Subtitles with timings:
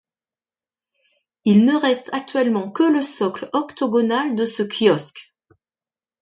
[1.45, 5.31] Il ne reste actuellement que le socle octogonal de ce kiosque.